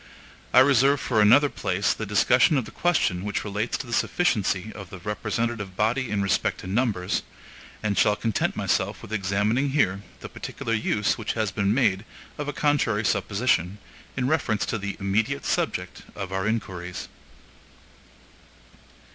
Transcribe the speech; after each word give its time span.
I 0.51 0.61
reserve 0.61 0.99
for 0.99 1.21
another 1.21 1.47
place 1.47 1.93
the 1.93 2.07
discussion 2.07 2.57
of 2.57 2.65
the 2.65 2.71
question 2.71 3.23
which 3.23 3.43
relates 3.43 3.77
to 3.77 3.85
the 3.85 3.93
sufficiency 3.93 4.71
of 4.73 4.89
the 4.89 4.97
representative 4.97 5.75
body 5.77 6.09
in 6.09 6.23
respect 6.23 6.61
to 6.61 6.65
numbers, 6.67 7.21
and 7.83 7.95
shall 7.95 8.15
content 8.15 8.55
myself 8.55 9.03
with 9.03 9.13
examining 9.13 9.69
here 9.69 10.01
the 10.21 10.27
particular 10.27 10.73
use 10.73 11.19
which 11.19 11.33
has 11.33 11.51
been 11.51 11.71
made 11.71 12.03
of 12.39 12.47
a 12.47 12.51
contrary 12.51 13.05
supposition, 13.05 13.77
in 14.17 14.27
reference 14.27 14.65
to 14.65 14.79
the 14.79 14.97
immediate 14.99 15.45
subject 15.45 16.01
of 16.15 16.31
our 16.31 16.47
inquiries. 16.47 17.07